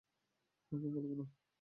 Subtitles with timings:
[0.71, 1.25] কাউকে বলব না।